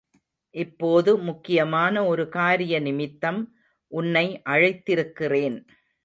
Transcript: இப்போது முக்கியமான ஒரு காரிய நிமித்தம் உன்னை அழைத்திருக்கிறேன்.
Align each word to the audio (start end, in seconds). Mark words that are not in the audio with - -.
இப்போது 0.55 1.17
முக்கியமான 1.17 2.05
ஒரு 2.05 2.29
காரிய 2.29 2.79
நிமித்தம் 2.79 3.39
உன்னை 3.91 4.25
அழைத்திருக்கிறேன். 4.49 5.57